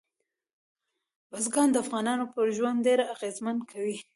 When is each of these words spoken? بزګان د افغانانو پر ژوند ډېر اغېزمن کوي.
بزګان 1.31 1.69
د 1.71 1.75
افغانانو 1.83 2.25
پر 2.33 2.45
ژوند 2.57 2.77
ډېر 2.87 2.99
اغېزمن 3.13 3.57
کوي. 3.71 3.97